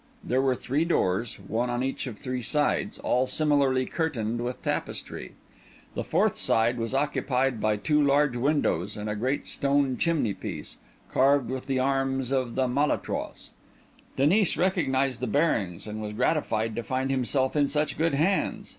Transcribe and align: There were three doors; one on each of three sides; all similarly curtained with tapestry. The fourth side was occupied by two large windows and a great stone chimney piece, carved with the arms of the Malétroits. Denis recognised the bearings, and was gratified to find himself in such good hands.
There 0.23 0.41
were 0.41 0.55
three 0.55 0.83
doors; 0.83 1.37
one 1.47 1.69
on 1.69 1.83
each 1.83 2.07
of 2.07 2.17
three 2.17 2.41
sides; 2.41 2.97
all 2.97 3.27
similarly 3.27 3.85
curtained 3.85 4.41
with 4.43 4.59
tapestry. 4.63 5.33
The 5.93 6.03
fourth 6.03 6.35
side 6.35 6.79
was 6.79 6.95
occupied 6.95 7.61
by 7.61 7.75
two 7.77 8.01
large 8.03 8.35
windows 8.35 8.97
and 8.97 9.07
a 9.07 9.15
great 9.15 9.45
stone 9.45 9.97
chimney 9.97 10.33
piece, 10.33 10.77
carved 11.11 11.51
with 11.51 11.67
the 11.67 11.77
arms 11.77 12.31
of 12.31 12.55
the 12.55 12.65
Malétroits. 12.65 13.51
Denis 14.17 14.57
recognised 14.57 15.19
the 15.19 15.27
bearings, 15.27 15.85
and 15.85 16.01
was 16.01 16.13
gratified 16.13 16.75
to 16.77 16.81
find 16.81 17.11
himself 17.11 17.55
in 17.55 17.67
such 17.67 17.95
good 17.95 18.15
hands. 18.15 18.69